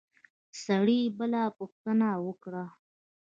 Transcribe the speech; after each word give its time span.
سړي 0.63 1.01
بله 1.17 1.43
پوښتنه 1.57 2.07
وکړه. 2.25 2.65